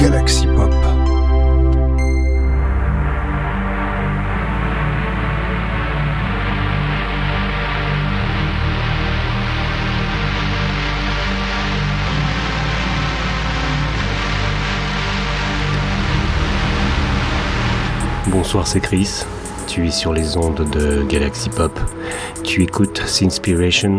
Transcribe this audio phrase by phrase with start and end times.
[0.00, 0.72] Galaxy Pop.
[18.28, 19.24] Bonsoir, c'est Chris.
[19.66, 21.78] Tu es sur les ondes de Galaxy Pop.
[22.42, 23.98] Tu écoutes Sinspiration.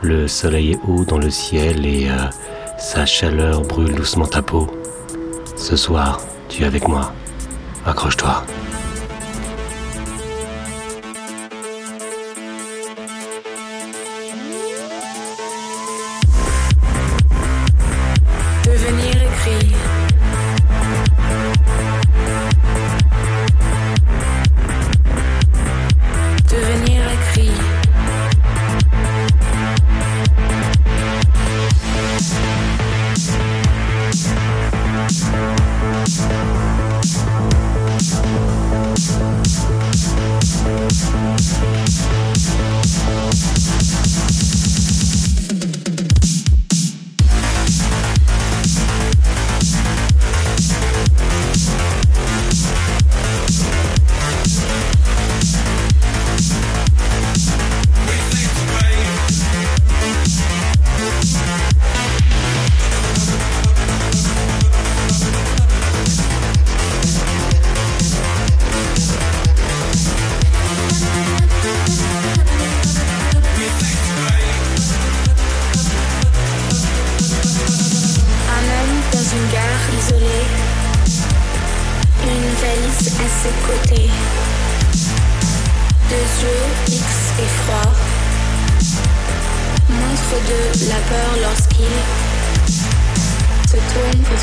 [0.00, 2.28] Le soleil est haut dans le ciel et euh,
[2.78, 4.68] sa chaleur brûle doucement ta peau.
[5.62, 7.12] Ce soir, tu es avec moi.
[7.86, 8.42] Accroche-toi.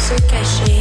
[0.10, 0.79] suka shi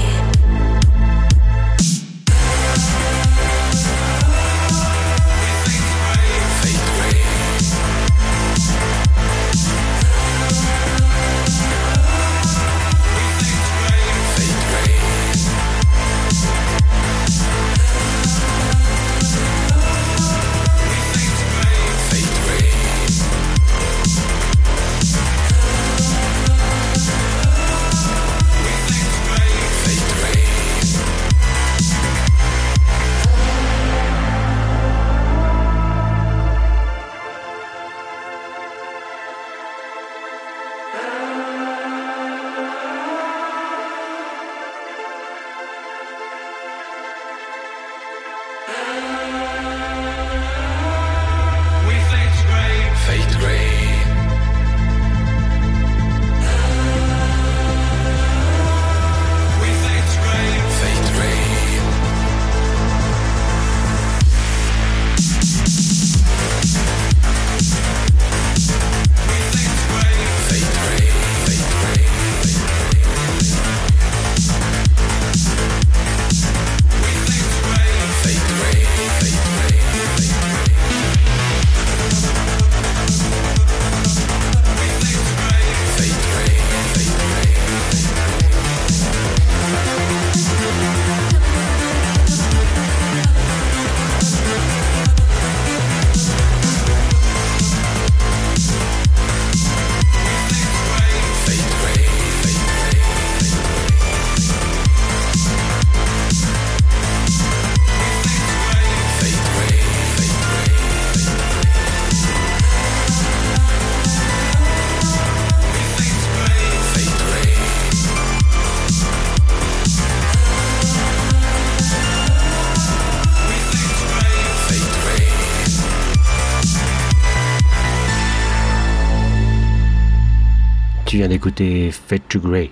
[131.38, 132.68] d'écouter Fade to Grey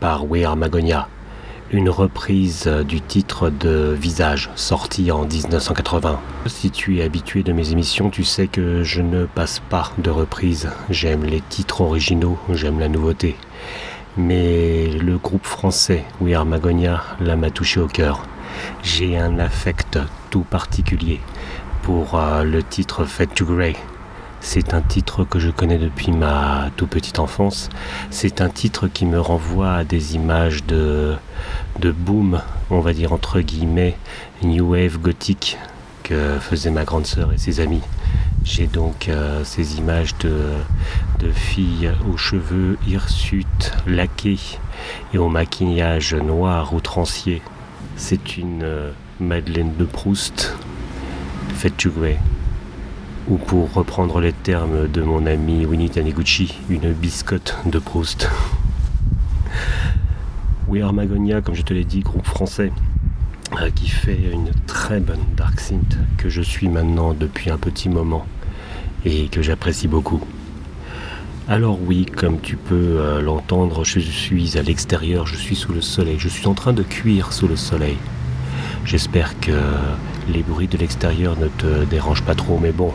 [0.00, 1.08] par We Magonia,
[1.70, 6.18] une reprise du titre de Visage sorti en 1980.
[6.46, 10.08] Si tu es habitué de mes émissions, tu sais que je ne passe pas de
[10.08, 10.70] reprise.
[10.88, 13.36] J'aime les titres originaux, j'aime la nouveauté.
[14.16, 18.22] Mais le groupe français We Magonia, là m'a touché au cœur.
[18.82, 19.98] J'ai un affect
[20.30, 21.20] tout particulier
[21.82, 23.76] pour euh, le titre Fade to Grey
[24.40, 27.68] c'est un titre que je connais depuis ma tout petite enfance.
[28.10, 31.16] C'est un titre qui me renvoie à des images de,
[31.80, 32.40] de boom,
[32.70, 33.96] on va dire entre guillemets,
[34.42, 35.58] new wave gothique
[36.02, 37.82] que faisait ma grande sœur et ses amis.
[38.44, 40.52] J'ai donc euh, ces images de,
[41.18, 44.38] de, filles aux cheveux hirsutes, laqués
[45.12, 47.42] et au maquillage noir ou outrancier.
[47.96, 50.56] C'est une euh, Madeleine de Proust,
[51.54, 52.16] faites jouer
[53.26, 58.30] ou pour reprendre les termes de mon ami Winnie Taniguchi, une biscotte de Proust.
[60.68, 62.72] We Are Magonia, comme je te l'ai dit, groupe français
[63.60, 67.88] euh, qui fait une très bonne dark synth que je suis maintenant depuis un petit
[67.88, 68.26] moment
[69.04, 70.22] et que j'apprécie beaucoup.
[71.48, 75.80] Alors oui, comme tu peux euh, l'entendre, je suis à l'extérieur, je suis sous le
[75.80, 77.96] soleil, je suis en train de cuire sous le soleil.
[78.84, 79.52] J'espère que
[80.28, 82.92] les bruits de l'extérieur ne te dérangent pas trop, mais bon,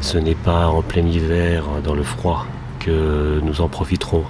[0.00, 2.46] ce n'est pas en plein hiver, dans le froid,
[2.80, 4.24] que nous en profiterons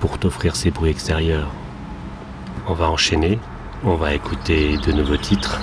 [0.00, 1.50] pour t'offrir ces bruits extérieurs.
[2.66, 3.38] On va enchaîner,
[3.84, 5.60] on va écouter de nouveaux titres.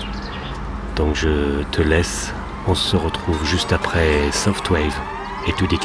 [0.96, 2.34] Donc je te laisse,
[2.68, 4.96] on se retrouve juste après Softwave
[5.48, 5.78] et tout des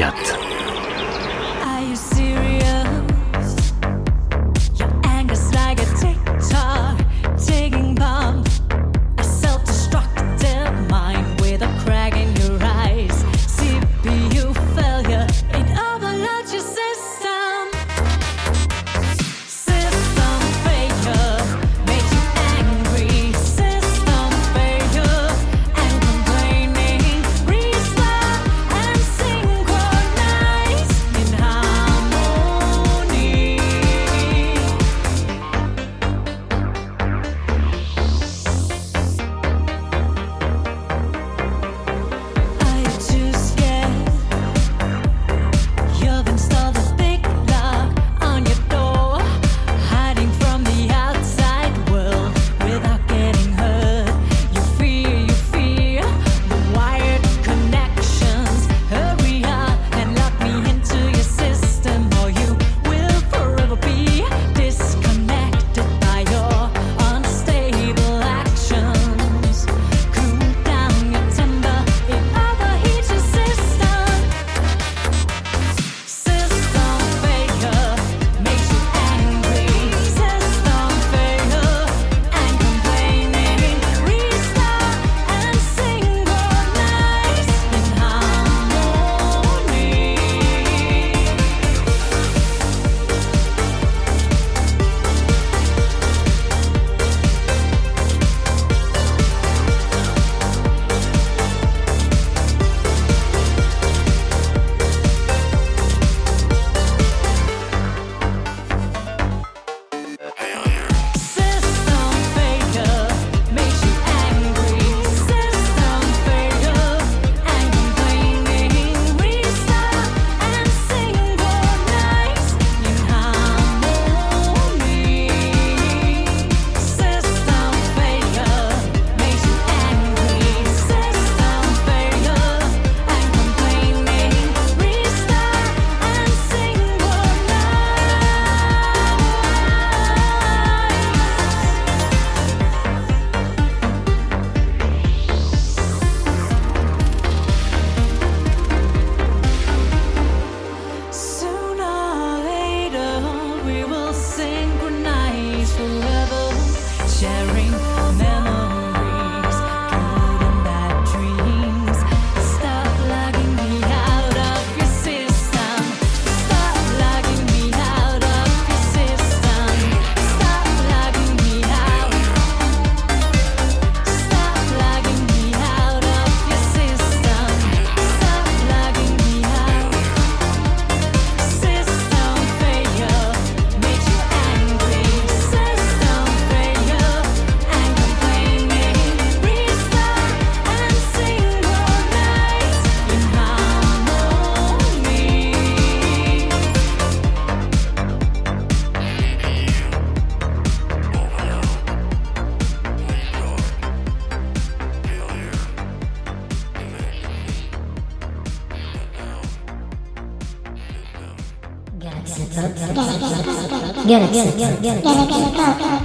[214.19, 214.51] Gue ngeri,
[214.83, 215.98] gue ngeri.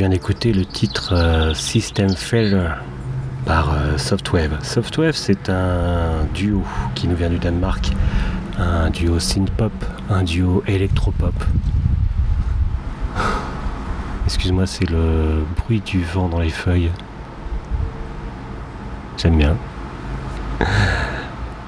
[0.00, 2.78] Viens d'écouter le titre euh, System Failure
[3.44, 4.56] par euh, Softwave.
[4.62, 6.62] Softwave, c'est un duo
[6.94, 7.90] qui nous vient du Danemark.
[8.58, 9.72] Un duo synth-pop,
[10.08, 11.34] un duo électropop.
[14.24, 16.90] Excuse-moi, c'est le bruit du vent dans les feuilles.
[19.18, 19.54] J'aime bien.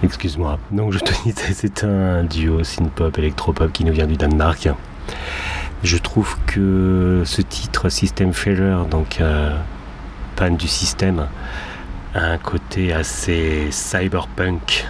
[0.02, 0.58] Excuse-moi.
[0.70, 4.70] Donc je te disais, c'est un duo synth-pop électropop qui nous vient du Danemark.
[5.82, 9.56] Je trouve ce titre System Failure, donc euh,
[10.50, 11.28] du système,
[12.14, 14.86] a un côté assez cyberpunk.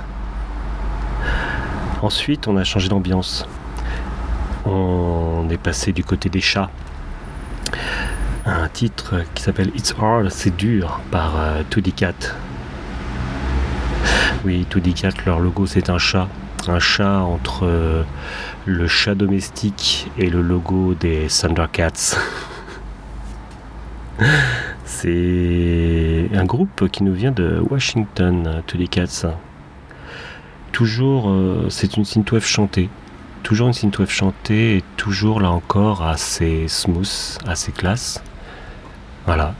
[2.01, 3.47] Ensuite, on a changé d'ambiance.
[4.65, 6.71] On est passé du côté des chats.
[8.47, 12.15] Un titre qui s'appelle It's Hard, c'est dur par euh, 2D Cat.
[14.45, 16.29] Oui, 2D Cat, leur logo c'est un chat.
[16.69, 18.05] Un chat entre euh,
[18.67, 22.17] le chat domestique et le logo des Thundercats.
[24.85, 29.35] c'est un groupe qui nous vient de Washington, 2D Cats.
[30.71, 32.89] Toujours, euh, c'est une synthwave chantée.
[33.43, 38.23] Toujours une synthwave chantée et toujours là encore assez smooth, assez classe.
[39.27, 39.55] Voilà.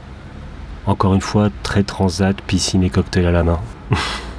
[0.87, 3.61] Encore une fois, très transat, piscine et cocktail à la main.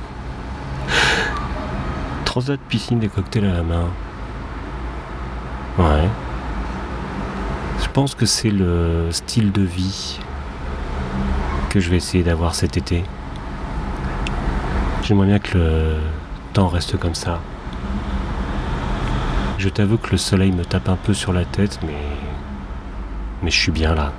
[2.33, 3.89] transat, piscine et cocktail à la main.
[5.77, 6.09] Ouais.
[7.79, 10.19] Je pense que c'est le style de vie
[11.69, 13.03] que je vais essayer d'avoir cet été.
[15.03, 15.97] J'aimerais bien que le
[16.53, 17.39] temps reste comme ça.
[19.59, 22.01] Je t'avoue que le soleil me tape un peu sur la tête, mais.
[23.43, 24.11] Mais je suis bien là.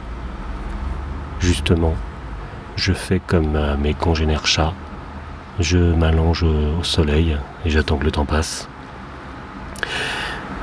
[1.40, 1.94] Justement,
[2.76, 4.72] je fais comme euh, mes congénères chats.
[5.60, 8.68] Je m'allonge au soleil et j'attends que le temps passe.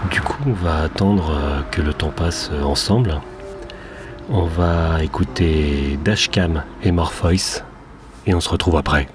[0.10, 3.22] Du coup, on va attendre euh, que le temps passe euh, ensemble.
[4.30, 7.64] On va écouter Dashcam et Morpheus
[8.26, 9.08] et on se retrouve après.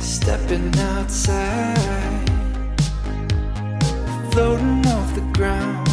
[0.00, 1.78] Stepping outside,
[4.30, 5.89] floating off the ground.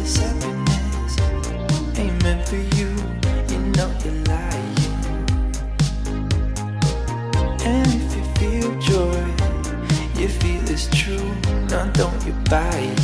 [0.00, 1.18] This happiness
[1.98, 2.88] ain't meant for you.
[3.50, 4.76] You know you're lying.
[7.66, 9.22] And if you feel joy,
[10.18, 11.30] you feel it's true.
[11.68, 12.99] Now don't you buy it?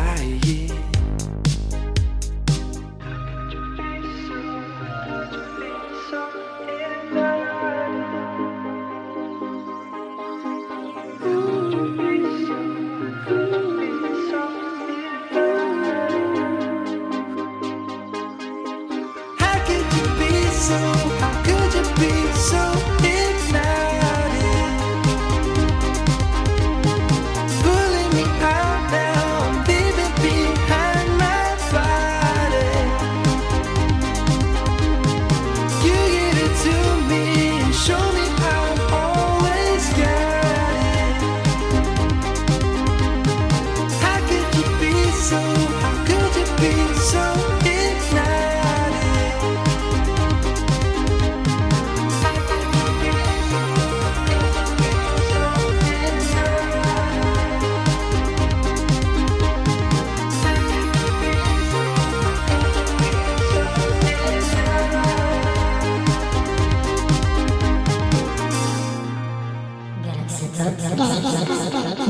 [0.00, 1.79] Don't you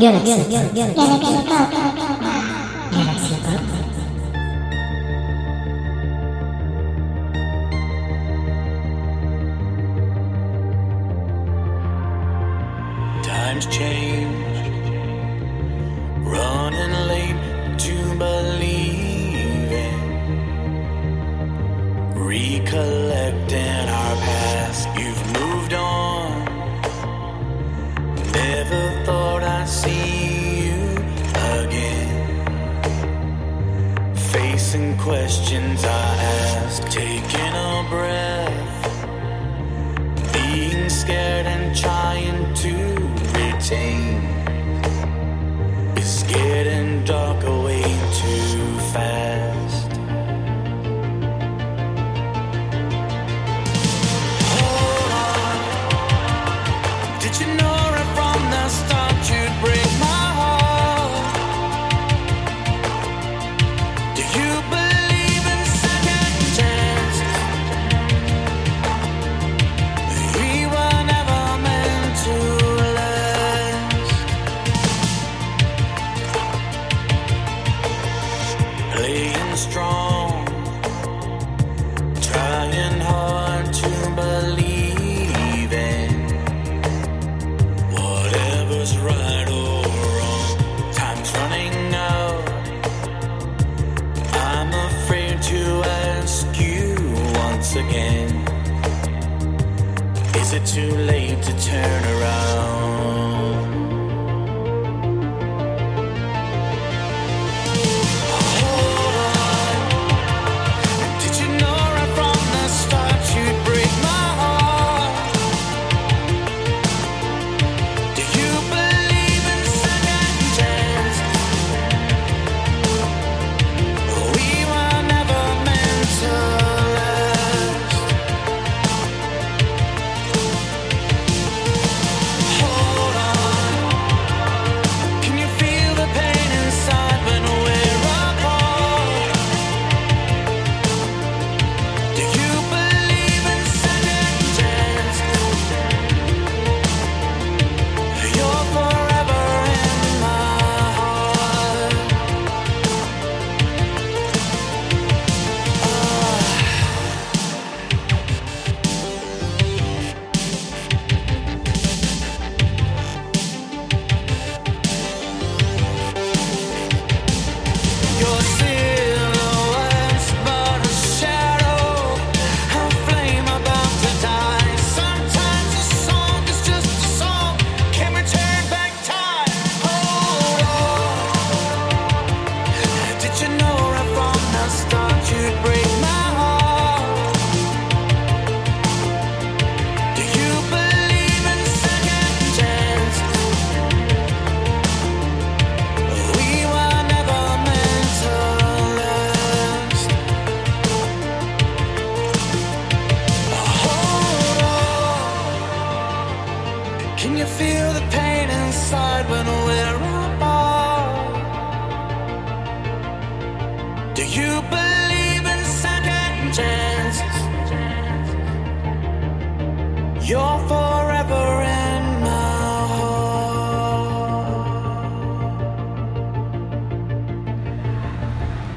[0.00, 0.72] Galaxy Pop.
[0.74, 1.70] Galaxy Pop.
[1.72, 1.99] Galaxy
[35.00, 38.70] questions I ask, taking a breath
[40.34, 41.99] being scared and trying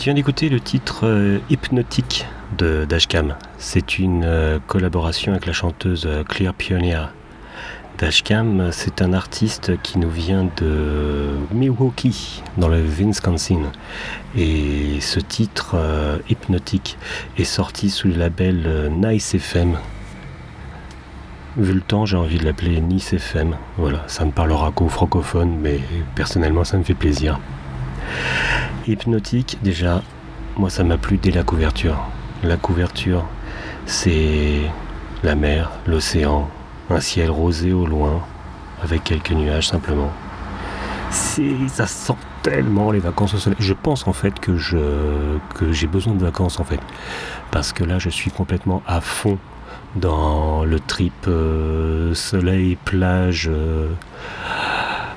[0.04, 2.26] Tu viens d'écouter le titre euh, Hypnotique
[2.58, 3.36] de Dashcam.
[3.58, 7.14] C'est une euh, collaboration avec la chanteuse euh, Clear Pioneer.
[7.98, 13.62] Dashcam, c'est un artiste qui nous vient de Milwaukee, dans le Wisconsin.
[14.38, 15.78] Et ce titre,
[16.30, 16.98] Hypnotique,
[17.38, 19.78] est sorti sous le label Nice FM.
[21.56, 23.56] Vu le temps, j'ai envie de l'appeler Nice FM.
[23.78, 25.80] Voilà, ça ne parlera qu'aux francophones, mais
[26.14, 27.40] personnellement, ça me fait plaisir.
[28.86, 30.02] Hypnotique, déjà,
[30.58, 31.98] moi ça m'a plu dès la couverture.
[32.44, 33.24] La couverture,
[33.86, 34.60] c'est
[35.24, 36.50] la mer, l'océan,
[36.90, 38.22] un ciel rosé au loin,
[38.84, 40.12] avec quelques nuages simplement.
[41.12, 43.58] Ça sent tellement les vacances au soleil.
[43.60, 44.78] Je pense en fait que je
[45.56, 46.80] que j'ai besoin de vacances en fait,
[47.52, 49.38] parce que là je suis complètement à fond
[49.96, 53.48] dans le trip euh, soleil, plage.
[53.50, 53.88] euh,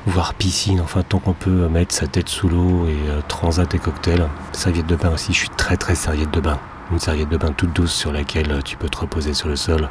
[0.07, 3.79] voire piscine, enfin tant qu'on peut mettre sa tête sous l'eau et euh, transat et
[3.79, 4.27] cocktail.
[4.53, 6.59] Serviette de bain aussi, je suis très très serviette de bain.
[6.92, 9.57] Une serviette de bain toute douce sur laquelle euh, tu peux te reposer sur le
[9.57, 9.88] sol.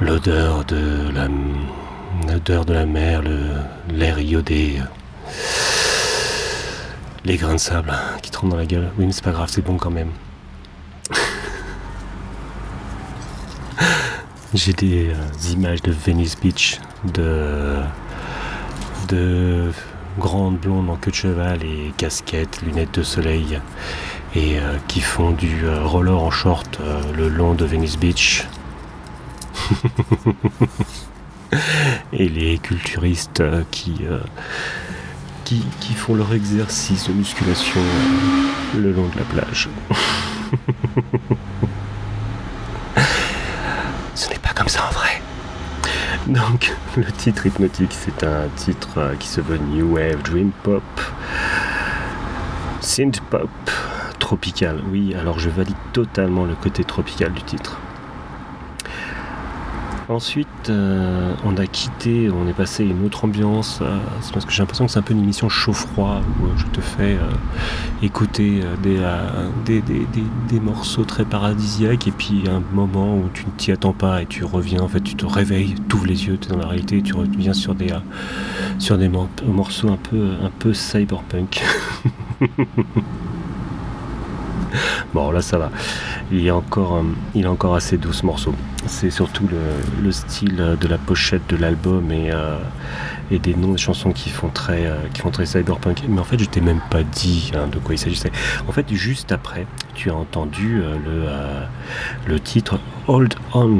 [0.00, 1.28] L'odeur de la
[2.26, 3.22] L'odeur de la mer,
[3.90, 4.82] l'air iodé.
[7.24, 8.90] Les grains de sable qui tombent dans la gueule.
[8.98, 10.10] Oui, mais c'est pas grave, c'est bon quand même.
[14.54, 15.14] J'ai des euh,
[15.52, 16.80] images de Venice Beach,
[17.14, 17.76] de,
[19.08, 19.72] de
[20.18, 23.58] grandes blondes en queue de cheval et casquettes, lunettes de soleil,
[24.34, 28.44] et euh, qui font du euh, roller en short euh, le long de Venice Beach.
[32.12, 34.04] et les culturistes qui,
[35.96, 37.80] font leur exercice de musculation
[38.76, 39.70] le long de la plage.
[44.14, 45.20] Ce n'est pas comme ça en vrai.
[46.32, 50.82] Donc, le titre hypnotique, c'est un titre euh, qui se veut New Wave, Dream Pop,
[52.82, 53.48] Synth Pop,
[54.18, 54.82] tropical.
[54.92, 57.78] Oui, alors je valide totalement le côté tropical du titre.
[60.10, 63.80] Ensuite, euh, on a quitté, on est passé à une autre ambiance.
[63.82, 63.98] euh,
[64.32, 66.80] parce que j'ai l'impression que c'est un peu une émission chaud-froid où euh, je te
[66.80, 67.18] fais
[68.02, 69.00] écouter des,
[69.66, 70.06] des, des-
[70.48, 74.26] des- morceaux très paradisiaques et puis un moment où tu ne t'y attends pas et
[74.26, 76.66] tu reviens, en fait, tu te réveilles, tu ouvres les yeux, tu es dans la
[76.68, 77.92] réalité et tu reviens sur des,
[78.78, 81.62] sur des mor- morceaux un peu, un peu cyberpunk.
[85.14, 85.70] Bon, là ça va.
[86.30, 88.54] Il est encore, euh, assez doux ce morceau.
[88.86, 92.58] C'est surtout le, le style de la pochette de l'album et, euh,
[93.30, 96.02] des noms des chansons qui font très, euh, qui font très cyberpunk.
[96.08, 98.32] Mais en fait, je t'ai même pas dit hein, de quoi il s'agissait.
[98.68, 100.82] En fait, juste après, tu as entendu
[102.26, 103.78] le, titre Hold On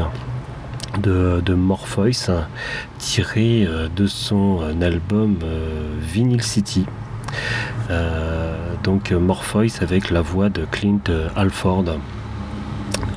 [1.03, 2.31] de, de Morpheus,
[2.99, 5.37] tiré de son album
[6.01, 6.87] Vinyl City.
[7.91, 11.01] Euh, donc Morpheus avec la voix de Clint
[11.37, 11.85] Halford.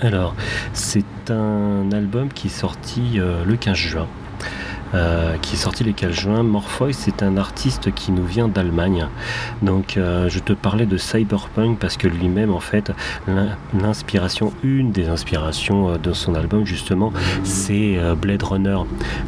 [0.02, 0.34] Alors,
[0.74, 4.08] c'est un album qui est sorti euh, le 15 juin.
[4.94, 6.44] Euh, qui est sorti le 15 juin.
[6.44, 9.08] Morpheus c'est un artiste qui nous vient d'Allemagne.
[9.62, 12.92] Donc euh, je te parlais de cyberpunk parce que lui-même en fait
[13.26, 17.14] l'in- l'inspiration, une des inspirations euh, de son album justement,
[17.46, 18.80] c'est euh, Blade Runner.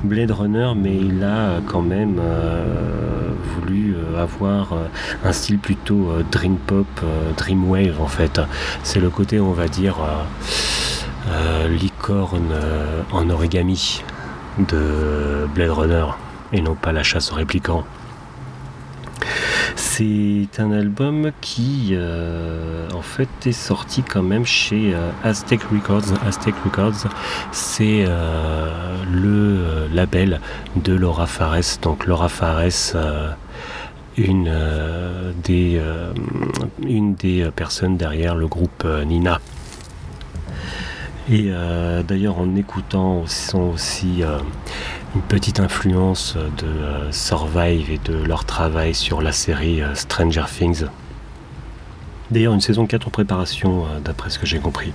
[0.03, 4.73] Blade Runner, mais il a quand même euh, voulu avoir
[5.23, 6.87] un style plutôt dream pop,
[7.37, 8.41] dream wave en fait.
[8.83, 9.95] C'est le côté on va dire
[11.31, 12.51] euh, licorne
[13.13, 14.03] en origami
[14.59, 16.05] de Blade Runner
[16.51, 17.83] et non pas la chasse aux réplicants.
[19.75, 26.13] C'est un album qui euh, en fait est sorti quand même chez euh, Aztec Records.
[26.25, 27.07] Aztec Records,
[27.51, 30.41] c'est euh, le label
[30.75, 31.79] de Laura Fares.
[31.81, 32.95] Donc Laura Fares,
[34.17, 34.51] une,
[35.43, 35.81] des,
[36.87, 39.39] une des personnes derrière le groupe Nina.
[41.31, 44.39] Et euh, d'ailleurs en écoutant aussi, aussi euh,
[45.15, 50.85] une petite influence de euh, Survive et de leur travail sur la série Stranger Things.
[52.29, 54.91] D'ailleurs une saison 4 en préparation d'après ce que j'ai compris.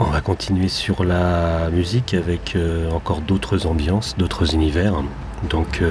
[0.00, 2.56] On va continuer sur la musique avec
[2.92, 4.94] encore d'autres ambiances, d'autres univers.
[5.50, 5.82] Donc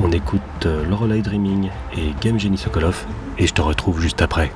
[0.00, 3.06] on écoute Lorelei Dreaming et Game Genie Sokolov
[3.38, 4.52] et je te retrouve juste après.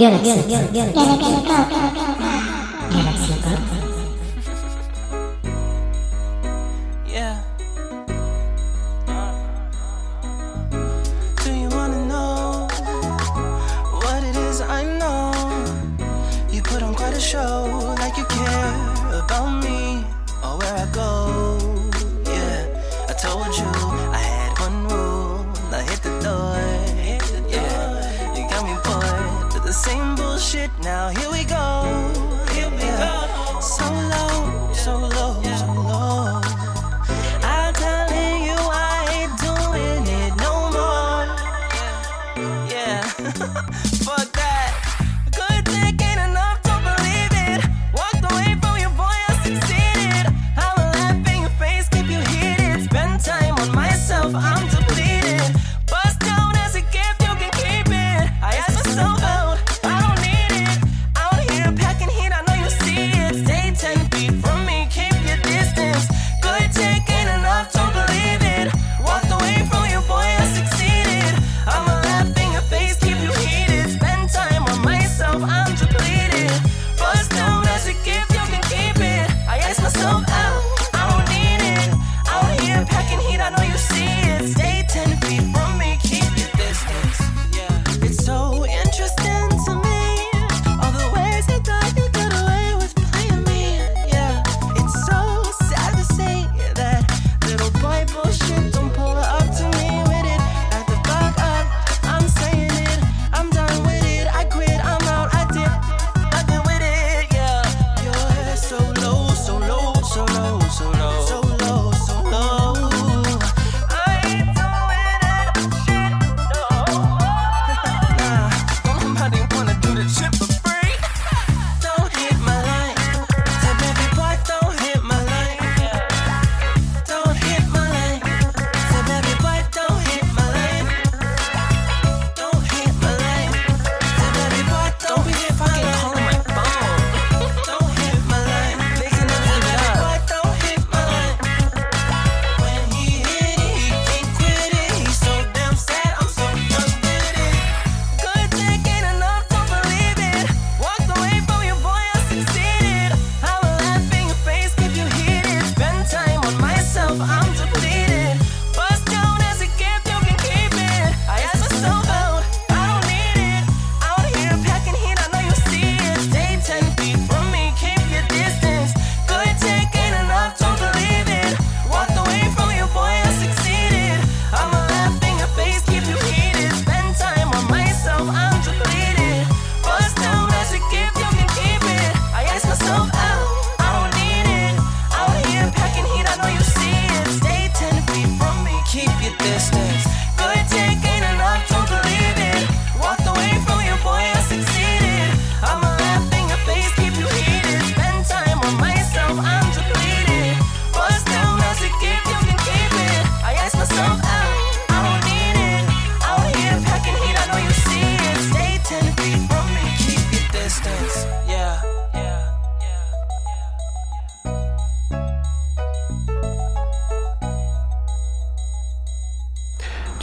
[0.00, 1.99] ギャラクシー。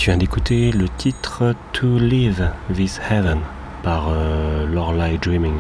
[0.08, 3.40] Viens d'écouter le titre To Live This Heaven
[3.84, 4.66] par euh,
[5.22, 5.56] Dreaming,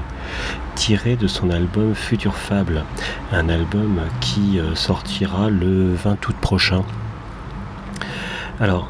[0.75, 2.86] tiré de son album Future Fable,
[3.33, 6.83] un album qui euh, sortira le 20 août prochain.
[8.62, 8.89] Alors,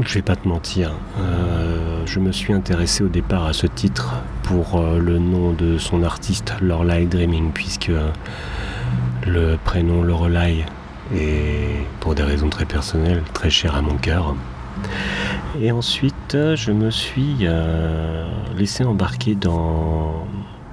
[0.00, 4.14] je vais pas te mentir, euh, je me suis intéressé au départ à ce titre
[4.44, 7.90] pour euh, le nom de son artiste Lorelai Dreaming, puisque
[9.26, 10.66] le prénom Lorelai
[11.14, 14.34] et pour des raisons très personnelles, très chères à mon cœur.
[15.60, 20.26] Et ensuite, je me suis euh, laissé embarquer dans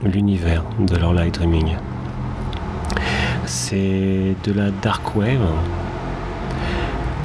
[0.03, 1.75] l'univers de leur light dreaming.
[3.45, 5.39] C'est de la dark wave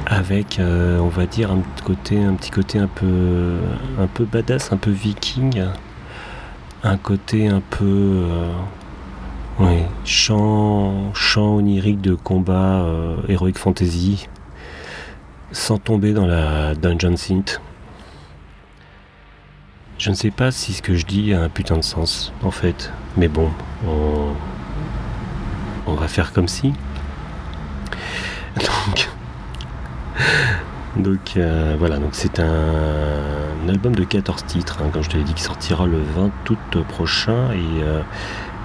[0.05, 3.57] avec, euh, on va dire, un côté, un petit côté un peu,
[3.99, 5.63] un peu badass, un peu viking,
[6.83, 8.51] un côté un peu euh,
[9.61, 9.83] oui.
[10.05, 14.27] Chant, onirique de combat, euh, héroïque fantasy,
[15.51, 17.61] sans tomber dans la dungeon synth.
[19.99, 22.49] Je ne sais pas si ce que je dis a un putain de sens, en
[22.49, 22.91] fait.
[23.17, 23.51] Mais bon,
[25.85, 26.73] on, va faire comme si.
[30.97, 35.23] Donc, euh, voilà, donc c'est un, album de 14 titres, hein, comme je te l'ai
[35.23, 37.51] dit, qui sortira le 20 août prochain.
[37.51, 38.01] Et euh,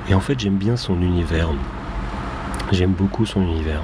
[0.09, 1.49] et en fait, j'aime bien son univers.
[2.73, 3.83] J'aime beaucoup son univers.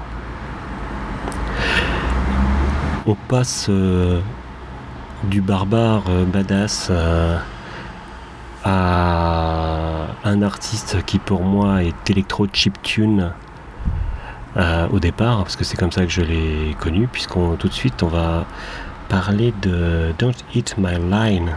[3.06, 4.20] On passe euh,
[5.24, 7.36] du barbare euh, badass euh,
[8.64, 13.32] à un artiste qui pour moi est électro chiptune
[14.92, 18.02] au départ, parce que c'est comme ça que je l'ai connu, puisqu'on tout de suite
[18.02, 18.44] on va
[19.08, 21.52] parler de Don't Eat My Line,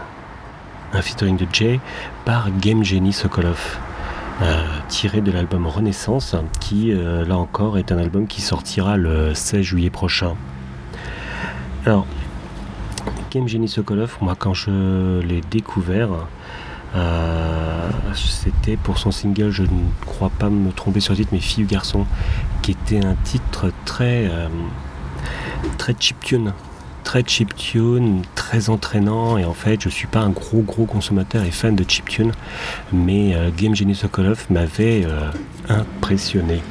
[0.94, 1.82] un featuring de Jay
[2.24, 3.78] par Game Genie Sokolov,
[4.88, 9.62] tiré de l'album Renaissance, qui euh, là encore est un album qui sortira le 16
[9.62, 10.36] juillet prochain.
[11.86, 12.06] Alors,
[13.32, 16.10] Game Genie Sokolov, moi quand je l'ai découvert,
[16.96, 19.68] euh, c'était pour son single, je ne
[20.06, 22.06] crois pas me tromper sur le titre, mais Fille ou Garçon,
[22.62, 24.48] qui était un titre très, euh,
[25.78, 26.54] très chiptune,
[27.06, 29.38] très chiptune, très entraînant.
[29.38, 32.34] Et en fait, je suis pas un gros gros consommateur et fan de chiptune,
[32.92, 35.30] mais euh, Game Genie Sokolov m'avait euh,
[35.70, 36.62] impressionné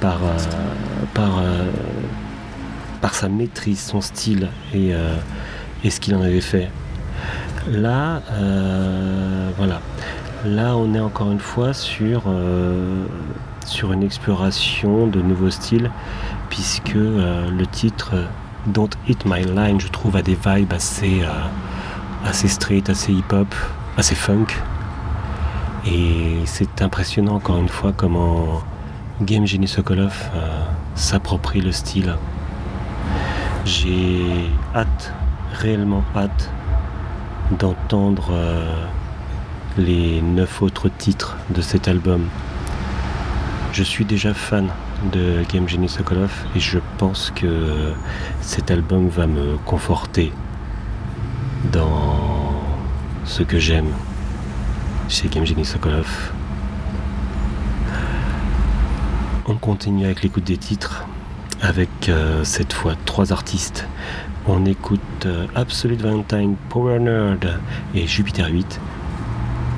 [0.00, 1.70] par, euh,
[3.02, 4.94] par, sa maîtrise, son style et,
[5.88, 6.70] ce qu'il en avait fait.
[7.70, 8.22] Là,
[9.58, 9.80] voilà.
[10.44, 15.90] Là, on est encore une fois sur, une exploration de nouveaux styles,
[16.50, 18.14] puisque le titre
[18.66, 21.28] Don't Hit My Line, je trouve, a des vibes assez, euh,
[22.24, 23.52] assez street, assez hip-hop,
[23.96, 24.46] assez funk.
[25.84, 28.62] Et c'est impressionnant, encore une fois, comment
[29.20, 32.14] Game Genie Sokolov euh, s'approprie le style.
[33.64, 35.12] J'ai hâte,
[35.54, 36.50] réellement hâte,
[37.58, 38.86] d'entendre euh,
[39.76, 42.28] les neuf autres titres de cet album.
[43.72, 44.68] Je suis déjà fan
[45.12, 47.92] de Game Genie Sokolov et je pense que
[48.40, 50.32] cet album va me conforter
[51.72, 52.52] dans
[53.24, 53.90] ce que j'aime
[55.08, 56.32] chez Game Genie Sokolov.
[59.46, 61.04] On continue avec l'écoute des titres
[61.62, 63.86] avec euh, cette fois trois artistes.
[64.46, 67.58] On écoute euh, Absolute Valentine, Power Nerd
[67.94, 68.80] et Jupiter 8.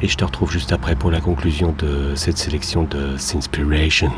[0.02, 4.10] Et je te retrouve juste après pour la conclusion de cette sélection de Sinspiration.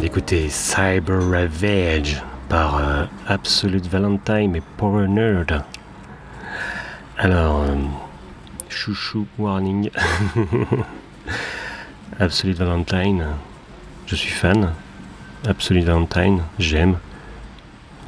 [0.00, 5.62] D'écouter Cyber Ravage par euh, Absolute Valentine et Power Nerd.
[7.18, 7.74] Alors, euh,
[8.70, 9.90] chouchou warning.
[12.18, 13.26] Absolute Valentine,
[14.06, 14.72] je suis fan.
[15.46, 16.96] Absolute Valentine, j'aime.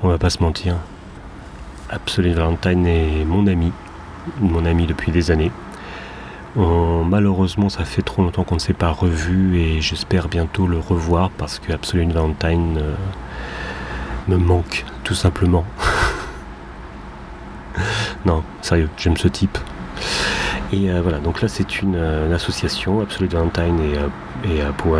[0.03, 0.77] On va pas se mentir.
[1.91, 3.73] Absolute Valentine est mon ami,
[4.41, 5.53] mon ami depuis des années.
[6.57, 11.31] Malheureusement, ça fait trop longtemps qu'on ne s'est pas revu et j'espère bientôt le revoir
[11.31, 12.95] parce que Absolute Valentine euh,
[14.29, 15.65] me manque, tout simplement.
[18.25, 19.59] non, sérieux, j'aime ce type.
[20.73, 24.97] Et euh, voilà, donc là c'est une, euh, association, Absolute Valentine et, et pour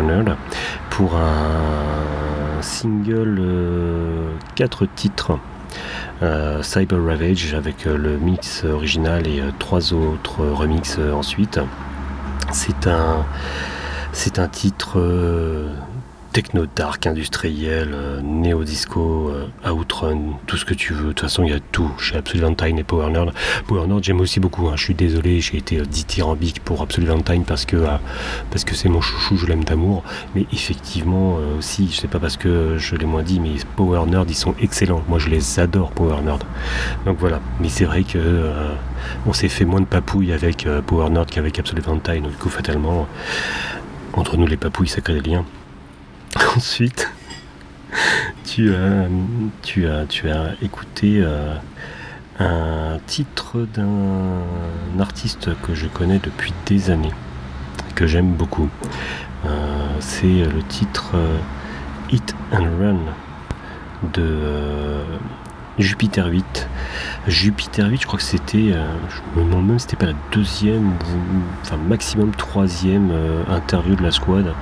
[1.15, 3.41] un single
[4.55, 5.37] 4 titres.
[6.23, 11.59] Euh, Cyber Ravage avec euh, le mix original et euh, trois autres remixes ensuite.
[12.51, 13.25] C'est un,
[14.13, 14.99] c'est un titre
[16.35, 20.17] euh, techno dark industriel, euh, néo-disco, euh, outrun,
[20.47, 21.07] tout ce que tu veux.
[21.07, 23.33] De toute façon, il y a tout chez Absolute Valentine et Power Nerd.
[23.67, 24.67] Power Nerd, j'aime aussi beaucoup.
[24.67, 24.73] hein.
[24.75, 27.97] Je suis désolé, j'ai été euh, dithyrambique pour Absolute Valentine parce que euh,
[28.51, 30.03] parce que c'est mon chouchou, je l'aime d'amour.
[30.35, 34.29] Mais effectivement aussi, je sais pas parce que je l'ai moins dit, mais Power Nerd,
[34.29, 35.03] ils sont excellents.
[35.07, 36.43] Moi, je les adore, Power Nerd.
[37.05, 37.39] Donc voilà.
[37.59, 38.51] Mais c'est vrai que
[39.25, 42.23] on s'est fait moins de papouilles avec Power Nerd qu'avec Absolute Valentine.
[42.23, 43.07] Du coup, fatalement,
[44.13, 45.45] entre nous les papouilles, ça crée des liens.
[46.55, 47.09] Ensuite,
[48.43, 50.05] tu as,
[50.61, 51.55] écouté euh,
[52.39, 57.13] un titre d'un artiste que je connais depuis des années,
[57.95, 58.69] que j'aime beaucoup.
[59.45, 61.37] Euh, C'est le titre euh,
[62.11, 62.99] Hit and Run
[64.13, 65.03] de
[65.79, 66.67] Jupiter 8.
[67.27, 70.91] Jupiter 8, je crois que c'était, euh, je me demande même c'était pas la deuxième,
[71.61, 74.53] enfin maximum troisième euh, interview de la squad.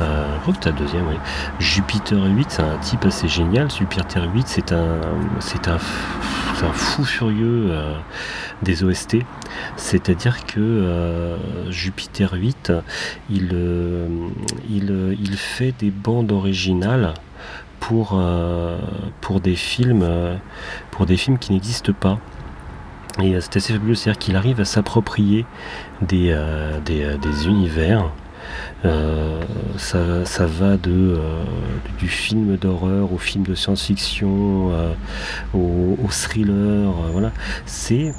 [0.00, 1.16] Euh, je crois que c'était la deuxième, oui.
[1.58, 3.70] Jupiter 8, c'est un type assez génial.
[3.70, 5.00] Jupiter 8, c'est un,
[5.40, 5.78] c'est un,
[6.62, 7.94] un fou furieux euh,
[8.62, 9.18] des OST.
[9.76, 12.72] C'est-à-dire que euh, Jupiter 8,
[13.30, 14.06] il, euh,
[14.68, 17.14] il, il fait des bandes originales
[17.80, 18.78] pour, euh,
[19.20, 20.36] pour des films, euh,
[20.90, 22.18] pour des films qui n'existent pas.
[23.20, 25.44] Et euh, c'est assez fabuleux, c'est-à-dire qu'il arrive à s'approprier
[26.02, 26.32] des,
[27.46, 28.12] univers.
[28.84, 29.40] Euh,
[29.76, 31.42] ça, ça va de, euh,
[31.98, 34.92] du film d'horreur au film de science-fiction, euh,
[35.54, 36.54] au, au thriller.
[36.54, 37.30] euh, voilà.
[37.66, 38.14] C'est,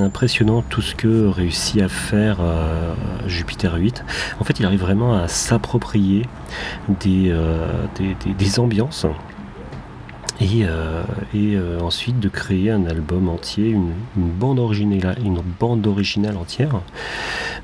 [0.00, 2.94] impressionnant tout ce que réussit à faire euh,
[3.26, 4.04] Jupiter 8.
[4.40, 6.26] En fait, il arrive vraiment à s'approprier
[7.00, 7.34] des,
[7.96, 9.06] des- des ambiances
[10.40, 11.02] et, euh,
[11.34, 16.80] euh, ensuite de créer un album entier, une, bande, originale, une bande originale entière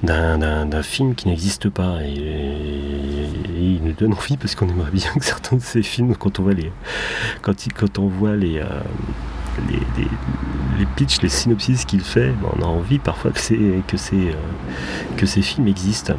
[0.02, 1.98] d'un- film qui n'existe pas.
[2.02, 6.14] Et, et il nous donne envie parce qu'on aimerait bien que certains de ces films,
[6.16, 6.72] quand on voit les,
[7.42, 8.64] quand, quand on voit les, euh,
[9.68, 10.08] les, les,
[10.78, 14.14] les pitchs, les synopsis qu'il fait, ben, on a envie parfois que, c'est- que, c'est,
[14.16, 14.34] euh,
[15.16, 16.14] que ces films existent.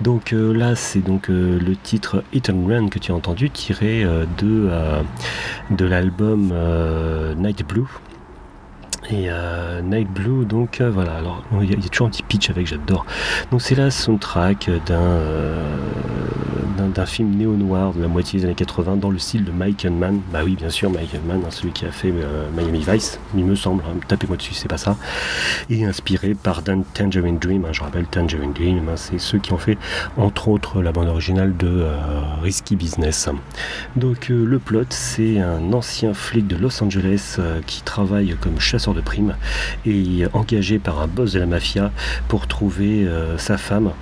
[0.00, 3.50] Donc euh, là, c'est donc euh, le titre Hit and Run que tu as entendu,
[3.50, 4.04] tiré
[4.38, 4.70] de,
[5.70, 6.52] de l'album
[7.36, 7.86] Night Blue.
[9.08, 9.28] Et
[9.84, 13.06] Night Blue, donc voilà, alors il y, a- toujours un petit pitch avec, j'adore.
[13.52, 15.20] Donc c'est la soundtrack d'un
[16.88, 20.20] d'un- film néo-noir de la moitié des années 80 dans le style de Mike Mann.
[20.32, 23.44] Bah oui, bien sûr, Mike Mann, hein, celui qui a fait euh, Miami Vice, il
[23.44, 24.96] me semble, hein, tapez-moi dessus, c'est pas ça.
[25.70, 29.58] Et inspiré par Dan Tangerine Dream, hein, je rappelle Tangerine Dream, c'est ceux qui ont
[29.58, 29.78] fait
[30.16, 31.96] entre autres la bande originale de euh,
[32.42, 33.28] Risky Business.
[33.94, 38.94] Donc euh, le plot, c'est un ancien flic de Los Angeles qui travaille comme chasseur
[38.94, 39.36] de primes
[39.86, 41.92] et engagé par un boss de la mafia
[42.28, 43.06] pour trouver
[43.38, 43.92] sa femme.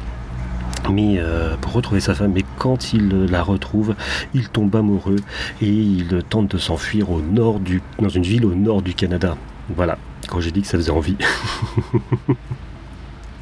[0.91, 3.95] Mais euh, pour retrouver sa femme, mais quand il la retrouve,
[4.35, 5.17] il tombe amoureux
[5.61, 9.37] et il tente de s'enfuir au nord du, dans une ville au nord du Canada.
[9.75, 11.17] Voilà, quand j'ai dit que ça faisait envie.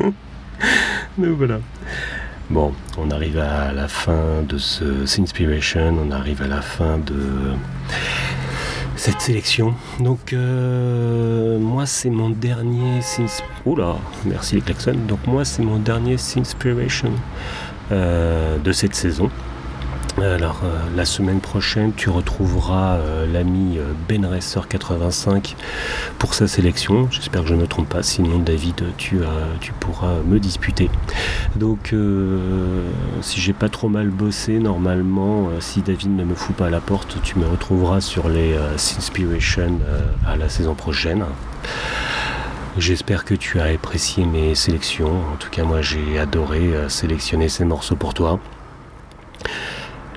[1.19, 1.59] Donc voilà.
[2.51, 7.15] Bon, on arrive à la fin de ce Sinspiration, on arrive à la fin de
[8.97, 9.75] cette sélection.
[10.01, 13.01] Donc euh, moi c'est mon dernier.
[13.65, 14.95] Oula, merci les klaxons.
[15.09, 17.13] Donc moi c'est mon dernier Sinspiration
[17.91, 19.31] euh, de cette saison.
[20.21, 25.57] Alors euh, la semaine prochaine tu retrouveras euh, l'ami euh, Ben Racer 85
[26.19, 27.09] pour sa sélection.
[27.11, 29.25] J'espère que je ne me trompe pas, sinon David tu, euh,
[29.61, 30.91] tu pourras me disputer.
[31.57, 31.95] Donc
[33.23, 36.81] si j'ai pas trop mal bossé, normalement si David ne me fout pas à la
[36.81, 39.79] porte, tu me retrouveras sur les Sinspiration
[40.27, 41.25] à la saison prochaine.
[42.79, 45.21] J'espère que tu as apprécié mes sélections.
[45.33, 48.41] En tout cas, moi, j'ai adoré sélectionner ces morceaux pour toi.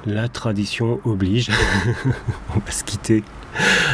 [0.08, 1.50] La tradition oblige.
[2.56, 3.24] On va se quitter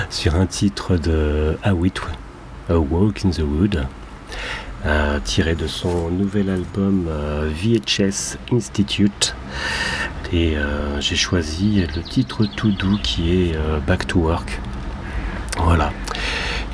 [0.10, 1.94] sur un titre de Awit,
[2.70, 3.88] A Walk in the Wood,
[4.86, 9.36] euh, tiré de son nouvel album euh, VHS Institute.
[10.34, 13.58] Et euh, j'ai choisi le titre tout doux qui est
[13.88, 14.60] Back to Work.
[15.60, 15.94] Voilà.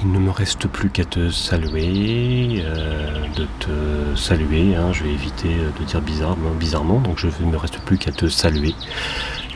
[0.03, 4.75] Il ne me reste plus qu'à te saluer, euh, de te saluer.
[4.75, 7.97] hein, je vais éviter euh, de dire bizarrement, bizarrement, donc je ne me reste plus
[7.97, 8.75] qu'à te saluer,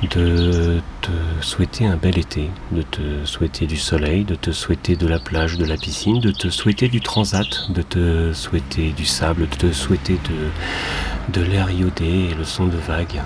[0.02, 1.12] de te
[1.42, 5.58] souhaiter un bel été, de te souhaiter du soleil, de te souhaiter de la plage,
[5.60, 9.72] de la piscine, de te souhaiter du transat, de te souhaiter du sable, de te
[9.72, 13.22] souhaiter de, de l'air iodé et le son de vagues,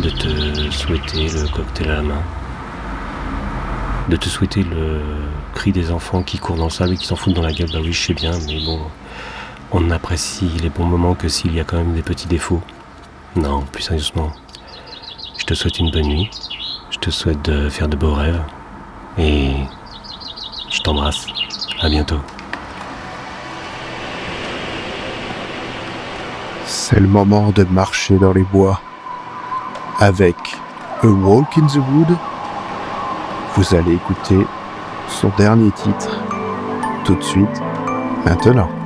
[0.00, 2.22] de te souhaiter le cocktail à la main
[4.08, 5.00] de te souhaiter le
[5.56, 7.70] cri des enfants qui courent dans le sable et qui s'en foutent dans la gueule.
[7.72, 8.78] Bah oui, je sais bien, mais bon,
[9.72, 12.60] on n'apprécie les bons moments que s'il y a quand même des petits défauts.
[13.36, 14.30] Non, plus sérieusement,
[15.38, 16.30] je te souhaite une bonne nuit.
[16.90, 18.42] Je te souhaite de faire de beaux rêves.
[19.16, 19.52] Et
[20.70, 21.26] je t'embrasse.
[21.80, 22.20] À bientôt.
[26.66, 28.80] C'est le moment de marcher dans les bois.
[30.00, 30.36] Avec
[31.02, 32.16] A Walk in the Wood,
[33.56, 34.46] vous allez écouter
[35.08, 36.20] son dernier titre
[37.04, 37.62] tout de suite,
[38.24, 38.85] maintenant.